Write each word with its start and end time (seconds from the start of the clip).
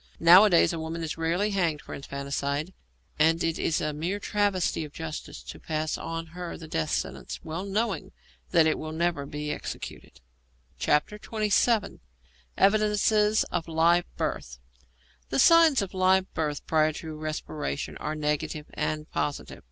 Nowadays 0.19 0.73
a 0.73 0.79
woman 0.79 1.03
is 1.03 1.15
rarely 1.15 1.51
hanged 1.51 1.79
for 1.83 1.93
infanticide, 1.93 2.73
and 3.19 3.43
it 3.43 3.59
is 3.59 3.79
a 3.79 3.93
mere 3.93 4.17
travesty 4.19 4.83
of 4.83 4.91
justice 4.93 5.43
to 5.43 5.59
pass 5.59 5.95
on 5.95 6.25
her 6.33 6.57
the 6.57 6.67
death 6.67 6.89
sentence, 6.89 7.39
well 7.43 7.63
knowing 7.65 8.11
that 8.49 8.65
it 8.65 8.79
will 8.79 8.93
never 8.93 9.27
be 9.27 9.51
executed. 9.51 10.19
XXVII. 10.81 11.99
EVIDENCES 12.57 13.43
OF 13.51 13.67
LIVE 13.67 14.05
BIRTH 14.17 14.57
The 15.29 15.37
signs 15.37 15.83
of 15.83 15.93
live 15.93 16.33
birth 16.33 16.65
prior 16.65 16.93
to 16.93 17.13
respiration 17.15 17.95
are 17.97 18.15
negative 18.15 18.65
and 18.73 19.07
positive. 19.11 19.59